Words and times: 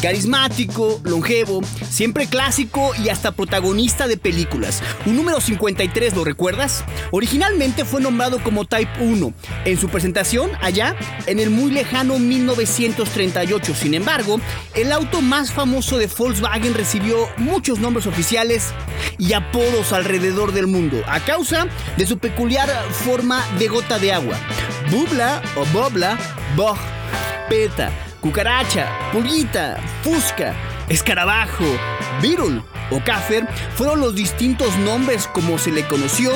Carismático, 0.00 1.00
longevo, 1.04 1.60
siempre 1.90 2.26
clásico 2.26 2.92
y 3.02 3.08
hasta 3.08 3.32
protagonista 3.32 4.06
de 4.06 4.16
películas. 4.16 4.82
Un 5.06 5.16
número 5.16 5.40
53, 5.40 6.14
¿lo 6.14 6.24
recuerdas? 6.24 6.84
Originalmente 7.10 7.84
fue 7.84 8.00
nombrado 8.00 8.42
como 8.42 8.64
Type 8.64 9.00
1 9.00 9.32
en 9.64 9.78
su 9.78 9.88
presentación 9.88 10.50
allá 10.60 10.94
en 11.26 11.40
el 11.40 11.50
muy 11.50 11.72
lejano 11.72 12.18
1938. 12.18 13.74
Sin 13.74 13.94
embargo, 13.94 14.40
el 14.74 14.92
auto 14.92 15.20
más 15.20 15.52
famoso 15.52 15.98
de 15.98 16.06
Volkswagen 16.06 16.74
recibió 16.74 17.28
muchos 17.36 17.80
nombres 17.80 18.06
oficiales 18.06 18.68
y 19.18 19.32
apodos 19.32 19.92
alrededor 19.92 20.52
del 20.52 20.68
mundo 20.68 21.02
a 21.06 21.20
causa 21.20 21.66
de 21.96 22.06
su 22.06 22.18
peculiar 22.18 22.68
forma 23.04 23.44
de 23.58 23.66
gota 23.66 23.98
de 23.98 24.12
agua. 24.12 24.36
Bubla 24.90 25.42
o 25.56 25.64
Bobla, 25.72 26.18
Bog, 26.56 26.78
Peta, 27.48 27.90
Cucaracha, 28.20 28.88
Pulguita, 29.12 29.78
Fusca, 30.02 30.54
Escarabajo, 30.88 31.64
Beetle 32.20 32.62
o 32.90 33.00
Kaffer 33.04 33.46
fueron 33.74 34.00
los 34.00 34.14
distintos 34.14 34.76
nombres 34.78 35.28
como 35.28 35.58
se 35.58 35.70
le 35.70 35.86
conoció 35.86 36.32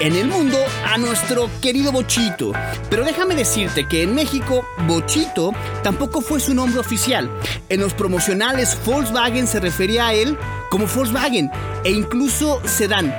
en 0.00 0.16
el 0.16 0.26
mundo 0.26 0.58
a 0.84 0.98
nuestro 0.98 1.48
querido 1.60 1.92
Bochito. 1.92 2.52
Pero 2.90 3.04
déjame 3.04 3.36
decirte 3.36 3.86
que 3.86 4.02
en 4.02 4.14
México, 4.14 4.66
Bochito 4.88 5.52
tampoco 5.82 6.20
fue 6.22 6.40
su 6.40 6.54
nombre 6.54 6.80
oficial. 6.80 7.30
En 7.68 7.80
los 7.80 7.94
promocionales, 7.94 8.76
Volkswagen 8.84 9.46
se 9.46 9.60
refería 9.60 10.08
a 10.08 10.14
él 10.14 10.36
como 10.72 10.86
Volkswagen 10.86 11.50
e 11.84 11.90
incluso 11.90 12.62
Sedan. 12.66 13.14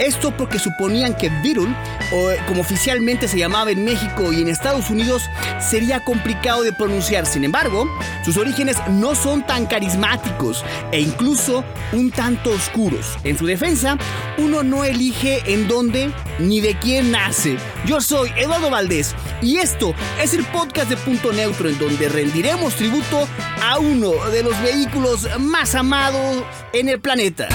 Esto 0.00 0.36
porque 0.36 0.58
suponían 0.58 1.14
que 1.16 1.28
Beetle, 1.28 1.72
o 2.12 2.30
como 2.48 2.62
oficialmente 2.62 3.28
se 3.28 3.38
llamaba 3.38 3.70
en 3.70 3.84
México 3.84 4.32
y 4.32 4.42
en 4.42 4.48
Estados 4.48 4.90
Unidos, 4.90 5.22
sería 5.60 6.00
complicado 6.00 6.64
de 6.64 6.72
pronunciar. 6.72 7.24
Sin 7.24 7.44
embargo, 7.44 7.88
sus 8.24 8.36
orígenes 8.36 8.76
no 8.90 9.14
son 9.14 9.46
tan 9.46 9.66
carismáticos 9.66 10.64
e 10.90 11.00
incluso 11.00 11.64
un 11.92 12.10
tanto 12.10 12.50
oscuros. 12.50 13.16
En 13.22 13.38
su 13.38 13.46
defensa, 13.46 13.96
uno 14.36 14.64
no 14.64 14.82
elige 14.82 15.42
en 15.46 15.68
dónde 15.68 16.10
ni 16.40 16.60
de 16.60 16.76
quién 16.76 17.12
nace. 17.12 17.56
Yo 17.86 18.00
soy 18.00 18.32
Eduardo 18.36 18.68
Valdés 18.68 19.14
y 19.40 19.58
esto 19.58 19.94
es 20.20 20.34
el 20.34 20.44
podcast 20.46 20.90
de 20.90 20.96
Punto 20.96 21.32
Neutro 21.32 21.68
en 21.68 21.78
donde 21.78 22.08
rendiremos 22.08 22.74
tributo 22.74 23.28
a 23.66 23.78
uno 23.78 24.12
de 24.30 24.44
los 24.44 24.60
vehículos 24.62 25.28
más 25.40 25.74
amados 25.74 26.44
en 26.72 26.88
el 26.88 27.00
planeta. 27.00 27.48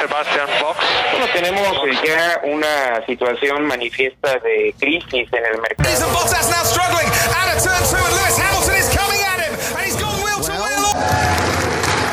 Sebastian 0.00 0.48
Box. 0.60 0.78
Bueno, 1.12 1.26
tenemos 1.32 1.62
ya 2.04 2.40
una 2.42 3.06
situación 3.06 3.66
manifiesta 3.66 4.38
de 4.40 4.74
crisis 4.80 5.28
en 5.32 5.44
el 5.44 5.60
mercado. 5.60 5.88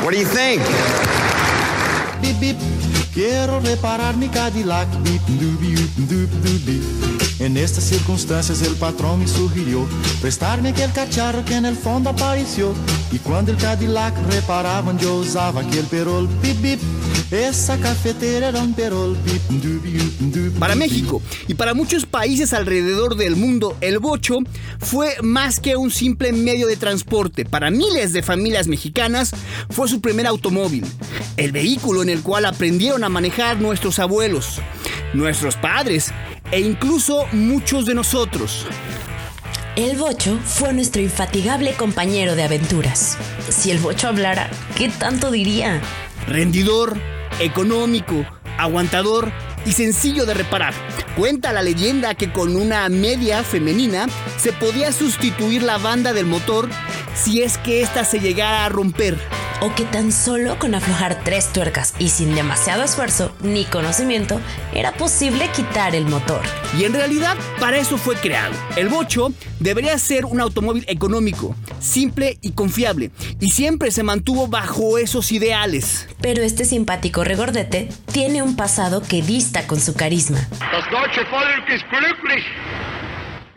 What 0.02 0.12
do 0.12 0.18
you 0.18 0.26
think? 0.26 0.62
Quiero 3.12 3.60
reparar 3.60 4.16
mi 4.16 4.28
Cadillac. 4.28 4.88
En 7.40 7.56
estas 7.56 7.84
circunstancias 7.84 8.60
el 8.62 8.74
patrón 8.74 9.20
me 9.20 9.28
sugirió 9.28 9.86
prestarme 10.20 10.68
aquel 10.70 10.92
cacharro 10.92 11.44
que 11.44 11.54
en 11.54 11.64
el 11.64 11.74
fondo 11.74 12.10
apareció. 12.10 12.74
Y 13.10 13.18
cuando 13.18 13.50
el 13.52 13.58
Cadillac 13.58 14.14
reparaban 14.30 14.98
yo 14.98 15.16
usaba 15.16 15.62
aquel 15.62 15.86
perol. 15.86 16.28
Esa 17.30 17.78
cafetera 17.78 18.48
era 18.48 18.60
un 18.60 18.74
perol. 18.74 19.16
Para 20.58 20.74
México 20.74 21.22
y 21.48 21.54
para 21.54 21.74
muchos 21.74 22.04
países 22.04 22.52
alrededor 22.52 23.16
del 23.16 23.36
mundo, 23.36 23.76
el 23.80 23.98
bocho 23.98 24.38
fue 24.78 25.16
más 25.22 25.60
que 25.60 25.76
un 25.76 25.90
simple 25.90 26.32
medio 26.32 26.66
de 26.66 26.76
transporte. 26.76 27.44
Para 27.44 27.70
miles 27.70 28.12
de 28.12 28.22
familias 28.22 28.66
mexicanas 28.66 29.30
fue 29.70 29.88
su 29.88 30.00
primer 30.00 30.26
automóvil, 30.26 30.84
el 31.40 31.52
vehículo 31.52 32.02
en 32.02 32.10
el 32.10 32.22
cual 32.22 32.44
aprendieron 32.44 33.02
a 33.02 33.08
manejar 33.08 33.62
nuestros 33.62 33.98
abuelos, 33.98 34.60
nuestros 35.14 35.56
padres 35.56 36.12
e 36.50 36.60
incluso 36.60 37.26
muchos 37.32 37.86
de 37.86 37.94
nosotros. 37.94 38.66
El 39.74 39.96
bocho 39.96 40.38
fue 40.44 40.74
nuestro 40.74 41.00
infatigable 41.00 41.72
compañero 41.72 42.36
de 42.36 42.42
aventuras. 42.42 43.16
Si 43.48 43.70
el 43.70 43.78
bocho 43.78 44.08
hablara, 44.08 44.50
¿qué 44.76 44.90
tanto 44.90 45.30
diría? 45.30 45.80
Rendidor, 46.26 46.98
económico, 47.40 48.26
aguantador 48.58 49.32
y 49.64 49.72
sencillo 49.72 50.26
de 50.26 50.34
reparar. 50.34 50.74
Cuenta 51.16 51.54
la 51.54 51.62
leyenda 51.62 52.14
que 52.14 52.30
con 52.30 52.54
una 52.54 52.86
media 52.90 53.42
femenina 53.44 54.08
se 54.36 54.52
podía 54.52 54.92
sustituir 54.92 55.62
la 55.62 55.78
banda 55.78 56.12
del 56.12 56.26
motor 56.26 56.68
si 57.14 57.40
es 57.40 57.56
que 57.56 57.80
ésta 57.80 58.04
se 58.04 58.20
llegara 58.20 58.66
a 58.66 58.68
romper. 58.68 59.16
O 59.62 59.74
que 59.74 59.84
tan 59.84 60.10
solo 60.10 60.58
con 60.58 60.74
aflojar 60.74 61.22
tres 61.22 61.52
tuercas 61.52 61.94
y 61.98 62.08
sin 62.08 62.34
demasiado 62.34 62.82
esfuerzo 62.82 63.32
ni 63.42 63.64
conocimiento 63.64 64.40
era 64.74 64.92
posible 64.92 65.48
quitar 65.54 65.94
el 65.94 66.06
motor. 66.06 66.40
Y 66.78 66.84
en 66.84 66.94
realidad 66.94 67.36
para 67.58 67.76
eso 67.76 67.98
fue 67.98 68.16
creado. 68.16 68.54
El 68.76 68.88
bocho 68.88 69.32
debería 69.58 69.98
ser 69.98 70.24
un 70.24 70.40
automóvil 70.40 70.84
económico, 70.88 71.54
simple 71.78 72.38
y 72.40 72.52
confiable, 72.52 73.10
y 73.38 73.50
siempre 73.50 73.90
se 73.90 74.02
mantuvo 74.02 74.48
bajo 74.48 74.96
esos 74.96 75.30
ideales. 75.32 76.08
Pero 76.22 76.42
este 76.42 76.64
simpático 76.64 77.22
regordete 77.22 77.90
tiene 78.12 78.42
un 78.42 78.56
pasado 78.56 79.02
que 79.02 79.20
dista 79.20 79.66
con 79.66 79.78
su 79.78 79.94
carisma. 79.94 80.38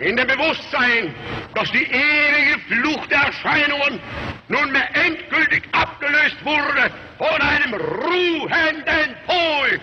In 0.03 0.17
dem 0.17 0.27
Bewusstsein, 0.27 1.15
dass 1.55 1.71
die 1.71 1.85
ewige 1.85 2.59
Flucht 2.67 3.09
der 3.11 3.21
Erscheinungen 3.21 3.99
nunmehr 4.47 4.87
endgültig 4.95 5.63
abgelöst 5.71 6.35
wurde 6.43 6.91
von 7.17 7.41
einem 7.41 7.73
ruhenden 7.73 9.15
Pol. 9.25 9.79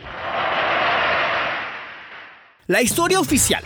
La 2.67 2.79
historia 2.79 3.19
oficial, 3.19 3.63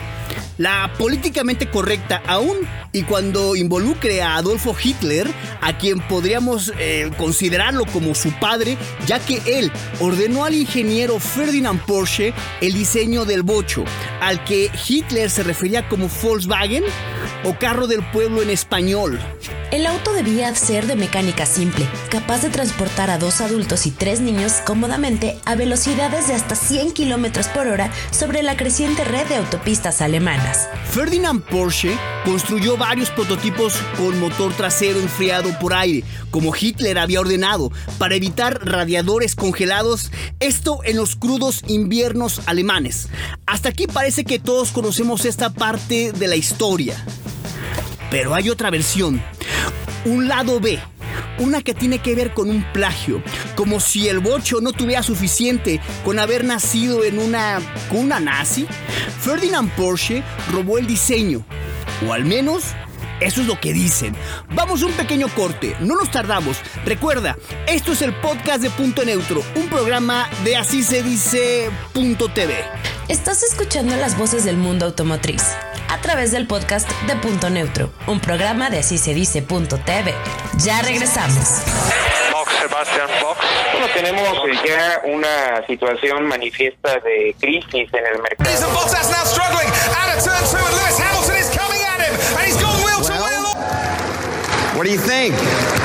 la 0.59 0.93
políticamente 0.99 1.69
correcta 1.69 2.23
aún 2.27 2.57
y 2.93 3.03
cuando 3.03 3.57
involucre 3.57 4.23
a 4.23 4.37
Adolfo 4.37 4.75
Hitler, 4.81 5.29
a 5.61 5.77
quien 5.77 6.01
podríamos 6.01 6.73
eh, 6.79 7.11
considerarlo 7.17 7.85
como 7.87 8.15
su 8.15 8.31
padre, 8.39 8.77
ya 9.07 9.19
que 9.19 9.43
él 9.47 9.73
ordenó 10.01 10.45
al 10.45 10.55
ingeniero 10.55 11.19
Ferdinand 11.19 11.81
Porsche 11.85 12.33
el 12.61 12.73
diseño 12.73 13.25
del 13.25 13.43
bocho, 13.43 13.85
al 14.21 14.45
que 14.45 14.71
Hitler 14.89 15.31
se 15.31 15.43
refería 15.43 15.89
como 15.89 16.09
Volkswagen 16.23 16.85
o 17.45 17.59
carro 17.59 17.87
del 17.87 18.05
pueblo 18.11 18.43
en 18.43 18.51
español. 18.51 19.19
El 19.75 19.87
auto 19.87 20.13
debía 20.13 20.55
ser 20.55 20.87
de 20.87 20.95
mecánica 20.95 21.47
simple, 21.47 21.85
capaz 22.09 22.43
de 22.43 22.49
transportar 22.49 23.11
a 23.11 23.19
dos 23.19 23.41
adultos 23.41 23.87
y 23.87 23.91
tres 23.91 24.21
niños 24.21 24.53
cómodamente 24.65 25.37
a 25.45 25.57
velocidades 25.57 26.29
de 26.29 26.35
hasta 26.35 26.55
100 26.55 26.93
km 26.93 27.49
por 27.53 27.67
hora 27.67 27.91
sobre 28.13 28.45
la 28.45 28.57
creciente 28.57 29.03
red 29.03 29.27
de 29.27 29.35
autopistas 29.35 30.01
alemanas. 30.01 30.69
Ferdinand 30.93 31.43
Porsche 31.43 31.99
construyó 32.25 32.77
varios 32.77 33.11
prototipos 33.11 33.75
con 33.97 34.21
motor 34.21 34.53
trasero 34.53 35.01
enfriado 35.01 35.51
por 35.59 35.75
aire, 35.75 36.05
como 36.31 36.55
Hitler 36.55 36.97
había 36.97 37.19
ordenado, 37.19 37.73
para 37.99 38.15
evitar 38.15 38.65
radiadores 38.65 39.35
congelados, 39.35 40.13
esto 40.39 40.85
en 40.85 40.95
los 40.95 41.17
crudos 41.17 41.65
inviernos 41.67 42.43
alemanes. 42.47 43.09
Hasta 43.45 43.71
aquí 43.71 43.89
parece 43.89 44.23
que 44.23 44.39
todos 44.39 44.71
conocemos 44.71 45.25
esta 45.25 45.53
parte 45.53 46.13
de 46.13 46.29
la 46.29 46.37
historia. 46.37 46.95
Pero 48.15 48.37
hay 48.37 48.49
otra 48.49 48.71
versión, 48.71 49.21
un 50.05 50.29
lado 50.29 50.61
B, 50.61 50.79
una 51.39 51.63
que 51.63 51.75
tiene 51.75 51.99
que 51.99 52.15
ver 52.15 52.35
con 52.35 52.51
un 52.51 52.65
plagio, 52.73 53.23
como 53.55 53.81
si 53.81 54.09
el 54.09 54.19
bocho 54.19 54.61
no 54.61 54.73
tuviera 54.73 55.03
suficiente 55.03 55.81
con 56.05 56.19
haber 56.19 56.45
nacido 56.45 57.05
en 57.05 57.19
una 57.19 57.61
cuna 57.91 58.21
nazi. 58.21 58.67
Ferdinand 59.21 59.71
Porsche 59.73 60.23
robó 60.53 60.79
el 60.79 60.87
diseño, 60.87 61.45
o 62.07 62.13
al 62.13 62.25
menos 62.25 62.65
eso 63.21 63.41
es 63.41 63.47
lo 63.47 63.61
que 63.61 63.73
dicen. 63.73 64.15
Vamos 64.55 64.83
a 64.83 64.87
un 64.87 64.93
pequeño 64.93 65.29
corte, 65.29 65.77
no 65.81 65.97
nos 65.97 66.11
tardamos. 66.11 66.59
Recuerda, 66.85 67.37
esto 67.67 67.93
es 67.93 68.03
el 68.03 68.15
podcast 68.15 68.63
de 68.63 68.71
Punto 68.71 69.05
Neutro, 69.05 69.43
un 69.57 69.69
programa 69.69 70.29
de 70.45 70.57
así 70.57 70.83
se 70.83 71.03
dice 71.03 71.71
Punto 71.93 72.29
TV. 72.29 72.55
Estás 73.09 73.43
escuchando 73.43 73.97
las 73.97 74.17
voces 74.19 74.45
del 74.45 74.57
mundo 74.57 74.87
automotriz 74.87 75.43
a 75.95 75.99
través 75.99 76.33
del 76.33 76.49
podcast 76.49 76.91
de 77.03 77.15
Punto 77.15 77.51
Neutro, 77.51 77.89
un 78.09 78.19
programa 78.19 78.69
de 78.69 78.81
así 78.81 78.99
se 78.99 79.15
dice 79.15 79.43
Punto 79.43 79.79
TV. 79.79 80.13
Ya 80.59 80.83
regresamos. 80.83 81.63
Box, 82.33 82.53
Sebastian 82.61 83.09
Box. 83.23 83.39
Bueno, 83.71 83.87
tenemos 83.95 84.23
ya 84.67 85.03
una 85.05 85.65
situación 85.69 86.27
manifiesta 86.27 86.99
de 86.99 87.37
crisis 87.39 87.89
en 87.93 88.07
el 88.07 88.23
mercado. 88.23 88.51
What 94.75 94.87
do 94.87 94.91
you 94.91 94.99
think? 94.99 95.84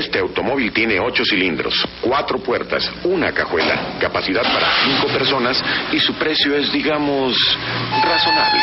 Este 0.00 0.18
automóvil 0.18 0.72
tiene 0.72 0.98
ocho 0.98 1.26
cilindros, 1.26 1.86
cuatro 2.00 2.38
puertas, 2.38 2.90
una 3.04 3.32
cajuela, 3.32 3.98
capacidad 4.00 4.42
para 4.42 4.66
cinco 4.82 5.08
personas 5.08 5.62
y 5.92 6.00
su 6.00 6.14
precio 6.14 6.56
es, 6.56 6.72
digamos, 6.72 7.36
razonable. 8.02 8.62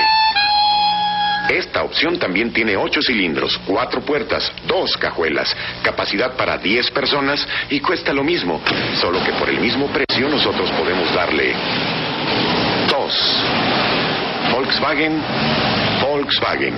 Esta 1.47 1.83
opción 1.83 2.17
también 2.17 2.51
tiene 2.51 2.75
8 2.75 3.03
cilindros, 3.03 3.57
4 3.67 4.01
puertas, 4.01 4.51
2 4.65 4.97
cajuelas, 4.97 5.55
capacidad 5.83 6.35
para 6.35 6.57
10 6.57 6.89
personas 6.89 7.47
y 7.69 7.79
cuesta 7.81 8.11
lo 8.13 8.23
mismo, 8.23 8.59
solo 8.99 9.23
que 9.23 9.31
por 9.33 9.47
el 9.47 9.59
mismo 9.59 9.87
precio 9.87 10.27
nosotros 10.27 10.71
podemos 10.71 11.13
darle 11.13 11.53
2. 12.89 13.43
Volkswagen, 14.53 15.21
Volkswagen. 16.01 16.73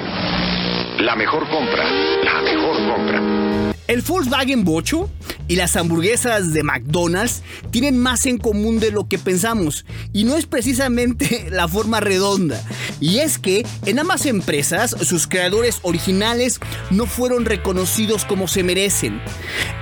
La 0.99 1.15
mejor 1.15 1.47
compra, 1.47 1.85
la 2.23 2.41
mejor 2.41 2.75
compra. 2.89 3.48
El 3.89 4.03
Volkswagen 4.03 4.65
Bocho 4.65 5.09
y 5.47 5.55
las 5.55 5.75
hamburguesas 5.75 6.53
de 6.53 6.61
McDonald's 6.61 7.41
tienen 7.71 7.97
más 7.97 8.27
en 8.27 8.37
común 8.37 8.79
de 8.79 8.91
lo 8.91 9.07
que 9.07 9.17
pensamos 9.17 9.83
y 10.13 10.25
no 10.25 10.37
es 10.37 10.45
precisamente 10.45 11.47
la 11.51 11.67
forma 11.67 11.99
redonda. 11.99 12.63
Y 12.99 13.19
es 13.19 13.37
que 13.37 13.65
en 13.85 13.99
ambas 13.99 14.25
empresas 14.25 14.95
sus 15.01 15.27
creadores 15.27 15.79
originales 15.83 16.59
no 16.89 17.05
fueron 17.05 17.45
reconocidos 17.45 18.25
como 18.25 18.47
se 18.47 18.63
merecen. 18.63 19.21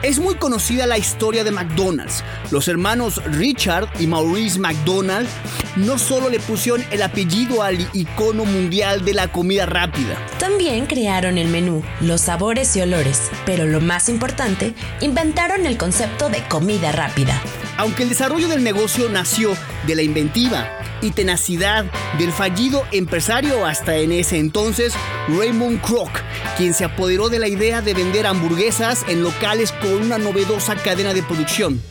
Es 0.03 0.19
muy 0.19 0.35
conocida 0.35 0.85
la 0.85 0.97
historia 0.97 1.43
de 1.43 1.51
McDonald's. 1.51 2.23
Los 2.51 2.67
hermanos 2.67 3.21
Richard 3.25 3.89
y 3.99 4.07
Maurice 4.07 4.59
McDonald 4.59 5.27
no 5.75 5.97
solo 5.97 6.29
le 6.29 6.39
pusieron 6.39 6.83
el 6.91 7.01
apellido 7.01 7.63
al 7.63 7.77
icono 7.93 8.45
mundial 8.45 9.03
de 9.03 9.13
la 9.13 9.31
comida 9.31 9.65
rápida. 9.65 10.17
También 10.39 10.85
crearon 10.85 11.37
el 11.37 11.47
menú, 11.47 11.83
los 12.01 12.21
sabores 12.21 12.75
y 12.75 12.81
olores, 12.81 13.29
pero 13.45 13.65
lo 13.65 13.81
más 13.81 14.09
importante, 14.09 14.73
inventaron 15.01 15.65
el 15.65 15.77
concepto 15.77 16.29
de 16.29 16.43
comida 16.47 16.91
rápida. 16.91 17.41
Aunque 17.77 18.03
el 18.03 18.09
desarrollo 18.09 18.47
del 18.47 18.63
negocio 18.63 19.09
nació 19.09 19.55
de 19.85 19.95
la 19.95 20.01
inventiva 20.01 20.76
y 21.01 21.11
tenacidad 21.11 21.85
del 22.17 22.31
fallido 22.31 22.83
empresario 22.91 23.65
hasta 23.65 23.97
en 23.97 24.11
ese 24.11 24.37
entonces 24.37 24.93
Raymond 25.27 25.81
Kroc, 25.81 26.09
quien 26.57 26.73
se 26.73 26.85
apoderó 26.85 27.29
de 27.29 27.39
la 27.39 27.47
idea 27.47 27.81
de 27.81 27.93
vender 27.93 28.27
hamburguesas 28.27 29.05
en 29.07 29.23
locales 29.23 29.71
con 29.71 29.93
una 29.93 30.17
novedosa 30.17 30.75
cadena 30.75 31.13
de 31.13 31.23
producción. 31.23 31.81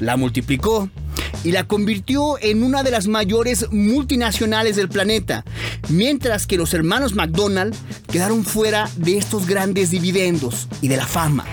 La 0.00 0.16
multiplicó 0.16 0.88
y 1.44 1.52
la 1.52 1.64
convirtió 1.64 2.38
en 2.40 2.62
una 2.62 2.82
de 2.82 2.90
las 2.90 3.06
mayores 3.06 3.66
multinacionales 3.70 4.76
del 4.76 4.88
planeta, 4.88 5.44
mientras 5.88 6.46
que 6.46 6.56
los 6.56 6.72
hermanos 6.74 7.14
McDonald 7.14 7.74
quedaron 8.10 8.44
fuera 8.44 8.88
de 8.96 9.18
estos 9.18 9.46
grandes 9.46 9.90
dividendos 9.90 10.68
y 10.80 10.88
de 10.88 10.96
la 10.96 11.06
fama. 11.06 11.44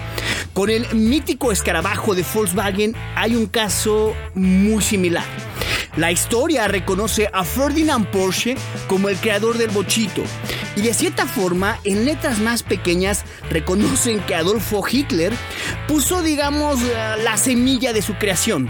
Con 0.53 0.69
el 0.69 0.87
mítico 0.95 1.51
escarabajo 1.51 2.15
de 2.15 2.25
Volkswagen 2.33 2.95
hay 3.15 3.35
un 3.35 3.45
caso 3.47 4.13
muy 4.33 4.81
similar. 4.81 5.50
La 5.97 6.09
historia 6.09 6.69
reconoce 6.69 7.29
a 7.33 7.43
Ferdinand 7.43 8.07
Porsche 8.07 8.55
como 8.87 9.09
el 9.09 9.17
creador 9.17 9.57
del 9.57 9.71
bochito 9.71 10.23
y 10.77 10.81
de 10.81 10.93
cierta 10.93 11.25
forma 11.25 11.79
en 11.83 12.05
letras 12.05 12.39
más 12.39 12.63
pequeñas 12.63 13.25
reconocen 13.49 14.21
que 14.21 14.35
Adolfo 14.35 14.83
Hitler 14.89 15.33
puso 15.89 16.21
digamos 16.21 16.79
la 17.23 17.35
semilla 17.35 17.91
de 17.91 18.01
su 18.01 18.13
creación. 18.13 18.69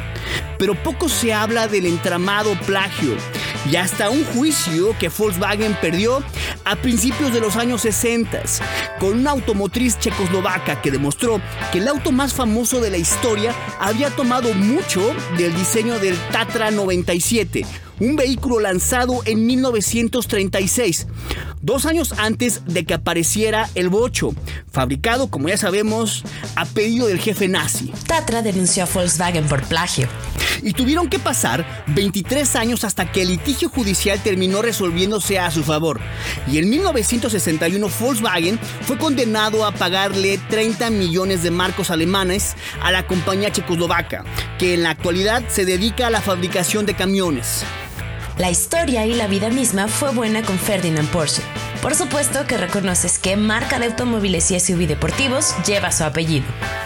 Pero 0.57 0.73
poco 0.73 1.09
se 1.09 1.31
habla 1.31 1.67
del 1.67 1.85
entramado 1.85 2.55
plagio 2.61 3.15
y 3.69 3.75
hasta 3.75 4.09
un 4.09 4.23
juicio 4.25 4.95
que 4.97 5.09
Volkswagen 5.09 5.75
perdió 5.81 6.23
a 6.65 6.75
principios 6.75 7.33
de 7.33 7.39
los 7.39 7.55
años 7.55 7.81
60 7.81 8.41
con 8.99 9.19
una 9.19 9.31
automotriz 9.31 9.99
checoslovaca 9.99 10.81
que 10.81 10.91
demostró 10.91 11.41
que 11.71 11.79
el 11.79 11.87
auto 11.87 12.11
más 12.11 12.33
famoso 12.33 12.79
de 12.81 12.89
la 12.89 12.97
historia 12.97 13.53
había 13.79 14.09
tomado 14.09 14.53
mucho 14.53 15.13
del 15.37 15.55
diseño 15.55 15.99
del 15.99 16.17
Tatra 16.31 16.71
97 16.71 17.65
un 18.01 18.15
vehículo 18.15 18.59
lanzado 18.59 19.21
en 19.25 19.45
1936, 19.45 21.05
dos 21.61 21.85
años 21.85 22.15
antes 22.17 22.65
de 22.65 22.83
que 22.83 22.95
apareciera 22.95 23.69
el 23.75 23.89
Bocho, 23.89 24.33
fabricado, 24.71 25.27
como 25.27 25.49
ya 25.49 25.57
sabemos, 25.57 26.23
a 26.55 26.65
pedido 26.65 27.07
del 27.07 27.19
jefe 27.19 27.47
nazi. 27.47 27.93
Tatra 28.07 28.41
denunció 28.41 28.83
a 28.83 28.87
Volkswagen 28.87 29.47
por 29.47 29.61
plagio. 29.63 30.07
Y 30.63 30.73
tuvieron 30.73 31.09
que 31.09 31.19
pasar 31.19 31.83
23 31.87 32.55
años 32.55 32.83
hasta 32.83 33.11
que 33.11 33.21
el 33.21 33.29
litigio 33.29 33.69
judicial 33.69 34.21
terminó 34.21 34.61
resolviéndose 34.63 35.37
a 35.37 35.51
su 35.51 35.63
favor. 35.63 35.99
Y 36.51 36.57
en 36.57 36.69
1961 36.69 37.87
Volkswagen 37.99 38.59
fue 38.81 38.97
condenado 38.97 39.63
a 39.63 39.71
pagarle 39.71 40.39
30 40.49 40.89
millones 40.89 41.43
de 41.43 41.51
marcos 41.51 41.91
alemanes 41.91 42.55
a 42.81 42.91
la 42.91 43.05
compañía 43.05 43.51
checoslovaca, 43.51 44.23
que 44.57 44.73
en 44.73 44.83
la 44.83 44.89
actualidad 44.89 45.43
se 45.49 45.65
dedica 45.65 46.07
a 46.07 46.11
la 46.11 46.21
fabricación 46.21 46.87
de 46.87 46.95
camiones. 46.95 47.63
La 48.37 48.49
historia 48.49 49.05
y 49.05 49.13
la 49.13 49.27
vida 49.27 49.49
misma 49.49 49.87
fue 49.87 50.11
buena 50.11 50.41
con 50.41 50.57
Ferdinand 50.57 51.07
Porsche. 51.09 51.41
Por 51.81 51.95
supuesto 51.95 52.45
que 52.47 52.57
reconoces 52.57 53.19
que 53.19 53.35
marca 53.35 53.77
de 53.77 53.87
automóviles 53.87 54.49
y 54.51 54.59
SUV 54.59 54.87
deportivos 54.87 55.53
lleva 55.65 55.91
su 55.91 56.03
apellido. 56.03 56.45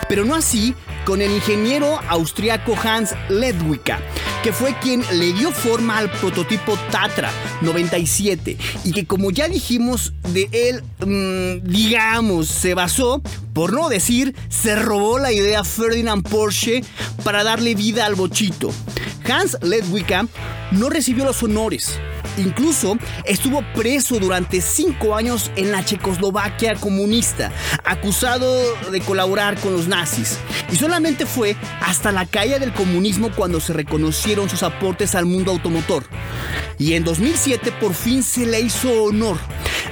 Pero 0.10 0.26
no 0.26 0.36
así 0.36 0.74
con 1.06 1.22
el 1.22 1.32
ingeniero 1.32 2.00
austriaco 2.10 2.76
Hans 2.82 3.14
Ledwika, 3.30 4.00
que 4.44 4.52
fue 4.52 4.76
quien 4.80 5.04
le 5.12 5.34
dio 5.34 5.52
forma 5.52 5.98
al 5.98 6.10
prototipo 6.10 6.78
Tatra 6.92 7.32
97 7.62 8.58
y 8.84 8.92
que 8.92 9.06
como 9.06 9.32
ya 9.32 9.48
dijimos 9.48 10.14
de 10.30 10.50
él, 10.52 10.84
mmm, 11.06 11.68
digamos, 11.70 12.48
se 12.48 12.74
basó, 12.74 13.22
por 13.54 13.72
no 13.72 13.88
decir, 13.88 14.36
se 14.50 14.76
robó 14.76 15.20
la 15.20 15.32
idea 15.32 15.64
Ferdinand 15.64 16.28
Porsche 16.28 16.84
para 17.24 17.44
darle 17.44 17.76
vida 17.76 18.06
al 18.06 18.16
bochito. 18.16 18.72
Hans 19.30 19.58
Ledwika 19.62 20.28
no 20.72 20.90
recibió 20.90 21.26
los 21.26 21.42
honores. 21.44 22.00
Incluso 22.38 22.98
estuvo 23.24 23.64
preso 23.74 24.20
durante 24.20 24.62
cinco 24.62 25.16
años 25.16 25.52
en 25.56 25.72
la 25.72 25.86
Checoslovaquia 25.86 26.76
comunista, 26.76 27.52
acusado 27.84 28.76
de 28.92 29.00
colaborar 29.02 29.58
con 29.60 29.74
los 29.74 29.88
nazis. 29.88 30.38
Y 30.72 30.76
solamente 30.76 31.26
fue 31.26 31.56
hasta 31.82 32.12
la 32.12 32.26
caída 32.26 32.60
del 32.60 32.74
comunismo 32.74 33.32
cuando 33.36 33.60
se 33.60 33.74
reconocieron 33.74 34.50
sus 34.50 34.64
aportes 34.64 35.16
al 35.16 35.26
mundo 35.26 35.52
automotor. 35.52 36.04
Y 36.78 36.94
en 36.94 37.04
2007 37.04 37.72
por 37.80 37.94
fin 37.94 38.22
se 38.22 38.46
le 38.46 38.60
hizo 38.60 39.04
honor 39.04 39.38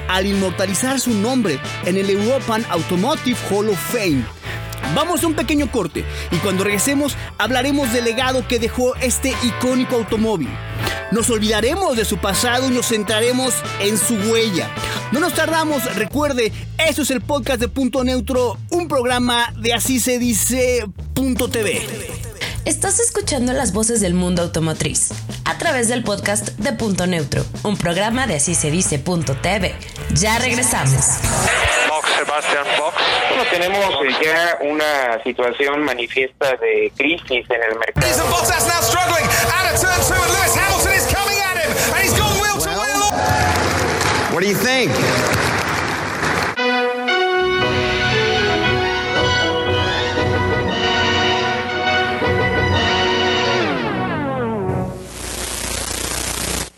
al 0.09 0.25
inmortalizar 0.25 0.99
su 0.99 1.11
nombre 1.11 1.59
en 1.85 1.97
el 1.97 2.09
European 2.09 2.65
Automotive 2.69 3.37
Hall 3.49 3.69
of 3.69 3.79
Fame. 3.91 4.23
Vamos 4.95 5.23
a 5.23 5.27
un 5.27 5.33
pequeño 5.33 5.71
corte 5.71 6.05
y 6.31 6.37
cuando 6.37 6.63
regresemos 6.63 7.15
hablaremos 7.37 7.91
del 7.93 8.05
legado 8.05 8.47
que 8.47 8.59
dejó 8.59 8.95
este 8.97 9.33
icónico 9.43 9.95
automóvil. 9.95 10.49
Nos 11.11 11.29
olvidaremos 11.29 11.95
de 11.95 12.05
su 12.05 12.17
pasado 12.17 12.67
y 12.67 12.73
nos 12.73 12.87
centraremos 12.87 13.53
en 13.79 13.97
su 13.97 14.15
huella. 14.15 14.69
No 15.11 15.19
nos 15.19 15.33
tardamos, 15.33 15.83
recuerde, 15.95 16.51
eso 16.77 17.03
es 17.03 17.11
el 17.11 17.21
podcast 17.21 17.59
de 17.59 17.67
Punto 17.67 18.03
Neutro, 18.03 18.57
un 18.69 18.87
programa 18.87 19.53
de 19.57 19.73
así 19.73 19.99
se 19.99 20.19
dice 20.19 20.85
Punto 21.13 21.49
TV. 21.49 21.81
Estás 22.65 22.99
escuchando 22.99 23.51
las 23.53 23.73
voces 23.73 23.99
del 23.99 24.13
mundo 24.13 24.41
automotriz 24.41 25.09
a 25.45 25.57
través 25.57 25.87
del 25.87 26.03
podcast 26.03 26.49
de 26.57 26.73
Punto 26.73 27.07
Neutro, 27.07 27.45
un 27.63 27.77
programa 27.77 28.25
de 28.25 28.35
así 28.35 28.55
se 28.55 28.71
dice 28.71 28.99
Punto 28.99 29.35
TV. 29.35 29.75
Ya 30.15 30.39
regresamos. 30.39 31.03
Sebastian 32.41 32.65
Box. 32.79 32.95
Bueno, 33.29 33.43
tenemos 33.51 34.19
ya 34.19 34.57
una 34.61 35.21
situación 35.23 35.83
manifiesta 35.83 36.55
de 36.55 36.91
crisis 36.97 37.45
en 37.49 37.61
el 37.61 37.77
mercado. 37.77 38.07
What 44.31 44.41
do 44.41 44.47
you 44.47 44.55
think? 44.55 44.91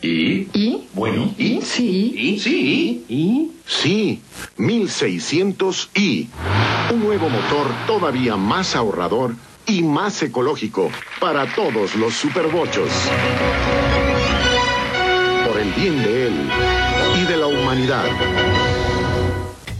¿Y? 0.01 0.49
¿Y? 0.53 0.87
Bueno, 0.93 1.33
¿y? 1.37 1.61
Sí. 1.61 2.13
¿Y? 2.13 2.39
Sí. 2.39 3.05
¿Y? 3.07 3.51
Sí, 3.65 4.21
1600i. 4.57 6.27
Un 6.91 6.99
nuevo 6.99 7.29
motor 7.29 7.67
todavía 7.87 8.37
más 8.37 8.75
ahorrador 8.75 9.35
y 9.65 9.81
más 9.81 10.21
ecológico 10.23 10.91
para 11.19 11.45
todos 11.53 11.95
los 11.95 12.13
superbochos. 12.13 12.89
Por 15.47 15.59
el 15.59 15.71
bien 15.73 16.03
de 16.03 16.27
él 16.27 16.49
y 17.21 17.25
de 17.25 17.37
la 17.37 17.47
humanidad. 17.47 18.64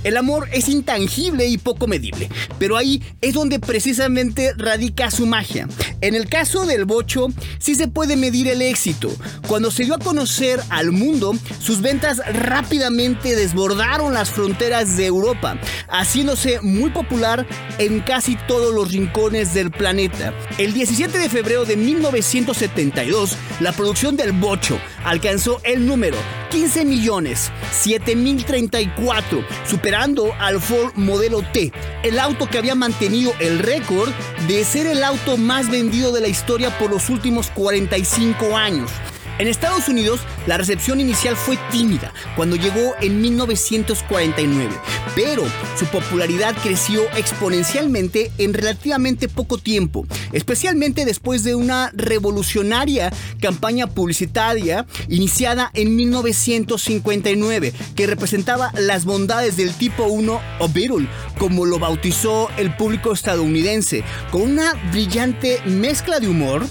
El 0.06 0.18
amor 0.18 0.48
es 0.54 0.70
intangible 0.70 1.48
y 1.48 1.58
poco 1.58 1.88
medible, 1.88 2.30
pero 2.60 2.78
ahí 2.78 3.02
es 3.22 3.34
donde 3.34 3.60
precisamente 3.60 4.54
radica 4.56 5.10
su 5.10 5.26
magia. 5.26 5.68
En 6.02 6.14
el 6.14 6.30
caso 6.30 6.68
del 6.68 6.86
bocho, 6.86 7.30
sí 7.58 7.74
se 7.74 7.88
puede 7.88 8.16
medir 8.16 8.48
el 8.48 8.62
éxito. 8.62 9.12
Cuando 9.48 9.72
se 9.72 9.84
dio 9.84 9.96
a 9.96 10.00
conocer 10.00 10.60
al 10.70 10.92
mundo, 10.92 11.34
sus 11.60 11.82
ventas 11.82 12.22
rápidamente 12.36 13.36
desbordaron 13.36 14.14
las 14.14 14.30
fronteras 14.30 14.96
de 14.96 15.08
Europa, 15.08 15.60
haciéndose 15.90 16.62
muy 16.62 16.92
popular 16.92 17.48
en 17.80 18.02
casi 18.02 18.38
todos 18.48 18.76
los 18.76 18.92
rincones 18.92 19.56
del 19.56 19.72
planeta. 19.72 20.36
El 20.60 20.74
17 20.74 21.18
de 21.18 21.30
febrero 21.30 21.66
de 21.66 21.78
1972, 21.78 23.38
la 23.60 23.72
producción 23.72 24.18
del 24.18 24.32
bocho 24.32 24.80
alcanzó 25.04 25.62
el 25.64 25.86
número 25.88 26.18
15 26.52 26.86
millones 26.86 27.52
7034, 27.72 29.46
superando 29.68 30.34
al 30.40 30.62
Ford 30.62 30.94
modelo 30.96 31.42
T, 31.54 31.72
el 32.04 32.20
auto 32.20 32.50
que 32.50 32.58
había 32.58 32.76
mantenido 32.76 33.34
el 33.40 33.60
récord 33.60 34.10
de 34.48 34.64
ser 34.64 34.88
el 34.88 35.04
auto 35.04 35.38
más 35.38 35.70
vendido 35.70 36.12
de 36.12 36.22
la 36.22 36.28
historia 36.28 36.78
por 36.78 36.90
los 36.90 37.10
últimos 37.10 37.50
45 37.52 38.58
años. 38.58 38.92
En 39.38 39.50
Estados 39.50 39.90
Unidos, 39.90 40.22
la 40.48 40.58
recepción 40.58 41.02
inicial 41.02 41.36
fue 41.36 41.58
tímida 41.70 42.14
cuando 42.38 42.56
llegó 42.56 42.94
en 43.02 43.22
1949, 43.22 44.70
pero 45.14 45.44
su 45.78 45.86
popularidad 45.88 46.56
creció 46.64 47.02
exponencialmente 47.18 48.32
en 48.38 48.54
relativamente 48.54 49.28
poco 49.28 49.58
tiempo, 49.58 50.08
especialmente 50.32 51.04
después 51.04 51.44
de 51.44 51.54
una 51.54 51.92
revolucionaria 51.94 53.12
campaña 53.42 53.88
publicitaria 53.88 54.86
iniciada 55.10 55.70
en 55.74 55.98
1959 55.98 57.74
que 57.94 58.08
representaba 58.08 58.72
las 58.78 59.04
bondades 59.04 59.58
del 59.58 59.74
tipo 59.74 60.06
1 60.06 60.42
o 60.60 60.70
Beetle, 60.70 61.10
como 61.38 61.66
lo 61.66 61.78
bautizó 61.78 62.50
el 62.58 62.74
público 62.78 63.12
estadounidense, 63.12 64.06
con 64.32 64.44
una 64.44 64.76
brillante 64.94 65.62
mezcla 65.66 66.22
de 66.22 66.30
humor, 66.30 66.66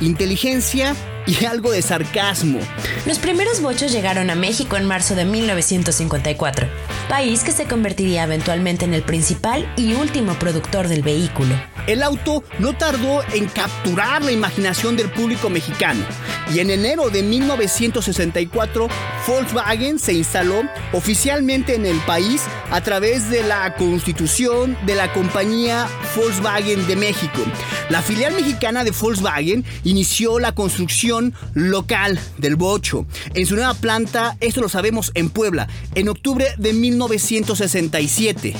inteligencia 0.00 0.94
y 1.26 1.44
algo 1.44 1.70
de 1.70 1.82
sarcasmo. 1.82 2.60
Los 3.06 3.18
primeros 3.18 3.60
bochos 3.60 3.92
llegaron 3.92 4.30
a 4.30 4.34
México 4.34 4.76
en 4.76 4.84
marzo 4.84 5.14
de 5.14 5.24
1954, 5.24 6.68
país 7.08 7.42
que 7.42 7.52
se 7.52 7.64
convertiría 7.66 8.24
eventualmente 8.24 8.84
en 8.84 8.94
el 8.94 9.02
principal 9.02 9.70
y 9.76 9.94
último 9.94 10.34
productor 10.34 10.88
del 10.88 11.02
vehículo. 11.02 11.54
El 11.86 12.02
auto 12.02 12.42
no 12.58 12.72
tardó 12.72 13.22
en 13.34 13.46
capturar 13.46 14.22
la 14.22 14.32
imaginación 14.32 14.96
del 14.96 15.10
público 15.10 15.50
mexicano 15.50 16.04
y 16.52 16.60
en 16.60 16.70
enero 16.70 17.10
de 17.10 17.22
1964 17.22 18.88
Volkswagen 19.26 19.98
se 19.98 20.14
instaló 20.14 20.62
oficialmente 20.92 21.74
en 21.74 21.84
el 21.84 21.98
país 22.00 22.42
a 22.70 22.80
través 22.80 23.30
de 23.30 23.42
la 23.42 23.74
constitución 23.76 24.76
de 24.86 24.94
la 24.94 25.12
compañía 25.12 25.86
Volkswagen 26.16 26.86
de 26.86 26.96
México. 26.96 27.42
La 27.88 28.02
filial 28.02 28.34
mexicana 28.34 28.84
de 28.84 28.90
Volkswagen 28.92 29.64
inició 29.84 30.38
la 30.38 30.52
construcción 30.52 31.34
local 31.54 32.18
del 32.38 32.56
Bocho 32.56 33.06
en 33.34 33.46
su 33.46 33.54
nueva 33.56 33.74
planta, 33.74 34.36
esto 34.40 34.60
lo 34.60 34.68
sabemos 34.68 35.10
en 35.14 35.30
Puebla, 35.30 35.68
en 35.94 36.08
octubre 36.08 36.46
de 36.58 36.72
1967. 36.72 38.54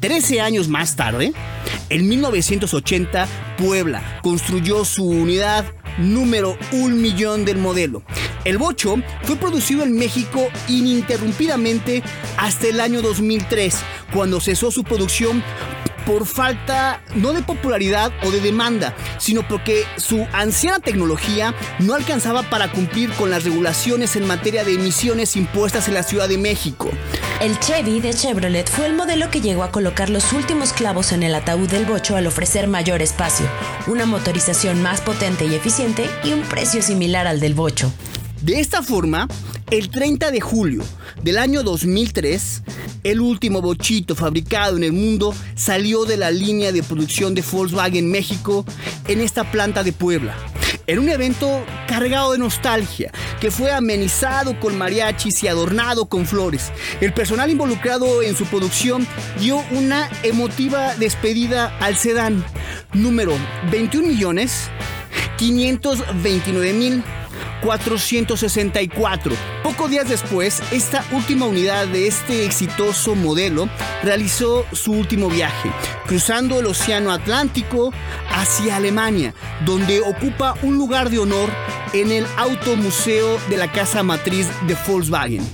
Trece 0.00 0.40
años 0.40 0.68
más 0.68 0.96
tarde, 0.96 1.32
en 1.88 2.08
1980, 2.08 3.28
Puebla 3.58 4.20
construyó 4.22 4.84
su 4.84 5.04
unidad 5.04 5.66
número 5.98 6.56
un 6.72 7.00
millón 7.02 7.44
del 7.44 7.58
modelo. 7.58 8.02
El 8.44 8.58
Bocho 8.58 8.96
fue 9.24 9.36
producido 9.36 9.82
en 9.82 9.96
México 9.96 10.48
ininterrumpidamente 10.68 12.02
hasta 12.38 12.68
el 12.68 12.80
año 12.80 13.02
2003, 13.02 13.76
cuando 14.14 14.40
cesó 14.40 14.70
su 14.70 14.82
producción 14.84 15.42
por 16.06 16.26
falta 16.26 17.02
no 17.14 17.32
de 17.32 17.42
popularidad 17.42 18.12
o 18.24 18.30
de 18.30 18.40
demanda, 18.40 18.94
sino 19.18 19.46
porque 19.46 19.84
su 19.96 20.26
anciana 20.32 20.80
tecnología 20.80 21.54
no 21.78 21.94
alcanzaba 21.94 22.42
para 22.44 22.70
cumplir 22.70 23.10
con 23.12 23.30
las 23.30 23.44
regulaciones 23.44 24.16
en 24.16 24.26
materia 24.26 24.64
de 24.64 24.74
emisiones 24.74 25.36
impuestas 25.36 25.88
en 25.88 25.94
la 25.94 26.02
Ciudad 26.02 26.28
de 26.28 26.38
México. 26.38 26.90
El 27.40 27.58
Chevy 27.58 28.00
de 28.00 28.12
Chevrolet 28.12 28.68
fue 28.68 28.86
el 28.86 28.94
modelo 28.94 29.30
que 29.30 29.40
llegó 29.40 29.62
a 29.62 29.72
colocar 29.72 30.10
los 30.10 30.32
últimos 30.32 30.72
clavos 30.72 31.12
en 31.12 31.22
el 31.22 31.34
ataúd 31.34 31.68
del 31.68 31.86
bocho 31.86 32.16
al 32.16 32.26
ofrecer 32.26 32.68
mayor 32.68 33.02
espacio, 33.02 33.46
una 33.86 34.06
motorización 34.06 34.82
más 34.82 35.00
potente 35.00 35.46
y 35.46 35.54
eficiente 35.54 36.08
y 36.24 36.32
un 36.32 36.42
precio 36.42 36.82
similar 36.82 37.26
al 37.26 37.40
del 37.40 37.54
bocho. 37.54 37.92
De 38.42 38.58
esta 38.58 38.82
forma, 38.82 39.28
el 39.70 39.90
30 39.90 40.30
de 40.30 40.40
julio 40.40 40.82
del 41.22 41.36
año 41.36 41.62
2003, 41.62 42.62
el 43.04 43.20
último 43.20 43.60
bochito 43.60 44.14
fabricado 44.14 44.76
en 44.76 44.84
el 44.84 44.92
mundo 44.92 45.34
salió 45.54 46.04
de 46.04 46.16
la 46.16 46.30
línea 46.30 46.72
de 46.72 46.82
producción 46.82 47.34
de 47.34 47.42
Volkswagen 47.42 48.10
México 48.10 48.64
en 49.08 49.20
esta 49.20 49.50
planta 49.50 49.82
de 49.82 49.92
Puebla. 49.92 50.36
En 50.86 50.98
un 50.98 51.08
evento 51.08 51.64
cargado 51.86 52.32
de 52.32 52.38
nostalgia, 52.38 53.12
que 53.40 53.50
fue 53.50 53.72
amenizado 53.72 54.58
con 54.58 54.76
mariachis 54.76 55.42
y 55.42 55.48
adornado 55.48 56.06
con 56.06 56.26
flores. 56.26 56.72
El 57.00 57.12
personal 57.12 57.50
involucrado 57.50 58.22
en 58.22 58.36
su 58.36 58.44
producción 58.46 59.06
dio 59.38 59.62
una 59.70 60.10
emotiva 60.22 60.94
despedida 60.96 61.76
al 61.78 61.96
sedán 61.96 62.44
número 62.92 63.34
21 63.70 64.08
millones 64.08 64.68
529 65.38 66.72
mil 66.72 67.02
464. 67.62 69.34
Pocos 69.62 69.90
días 69.90 70.08
después, 70.08 70.62
esta 70.72 71.04
última 71.12 71.46
unidad 71.46 71.86
de 71.86 72.06
este 72.06 72.44
exitoso 72.44 73.14
modelo 73.14 73.68
realizó 74.02 74.64
su 74.72 74.92
último 74.92 75.28
viaje, 75.28 75.70
cruzando 76.06 76.60
el 76.60 76.66
Océano 76.66 77.12
Atlántico 77.12 77.92
hacia 78.30 78.76
Alemania, 78.76 79.34
donde 79.64 80.00
ocupa 80.00 80.56
un 80.62 80.76
lugar 80.76 81.10
de 81.10 81.18
honor 81.18 81.50
en 81.92 82.12
el 82.12 82.26
Automuseo 82.36 83.38
de 83.48 83.56
la 83.56 83.70
Casa 83.70 84.02
Matriz 84.02 84.46
de 84.66 84.76
Volkswagen. 84.86 85.46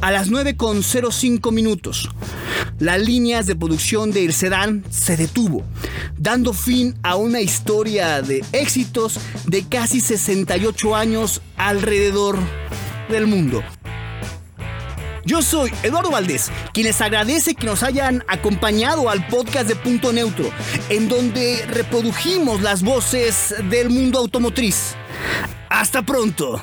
A 0.00 0.10
las 0.10 0.30
9.05 0.30 1.50
minutos, 1.52 2.10
las 2.78 3.00
líneas 3.00 3.46
de 3.46 3.56
producción 3.56 4.10
del 4.10 4.32
sedán 4.32 4.84
se 4.90 5.16
detuvo, 5.16 5.64
dando 6.24 6.54
fin 6.54 6.96
a 7.02 7.16
una 7.16 7.42
historia 7.42 8.22
de 8.22 8.42
éxitos 8.52 9.20
de 9.44 9.62
casi 9.68 10.00
68 10.00 10.96
años 10.96 11.42
alrededor 11.58 12.38
del 13.10 13.26
mundo. 13.26 13.62
Yo 15.26 15.42
soy 15.42 15.70
Eduardo 15.82 16.10
Valdés, 16.10 16.50
quien 16.72 16.86
les 16.86 17.00
agradece 17.02 17.54
que 17.54 17.66
nos 17.66 17.82
hayan 17.82 18.24
acompañado 18.26 19.10
al 19.10 19.26
podcast 19.26 19.68
de 19.68 19.76
Punto 19.76 20.14
Neutro, 20.14 20.50
en 20.88 21.08
donde 21.10 21.66
reprodujimos 21.66 22.62
las 22.62 22.82
voces 22.82 23.54
del 23.70 23.90
mundo 23.90 24.18
automotriz. 24.18 24.94
Hasta 25.68 26.02
pronto. 26.02 26.62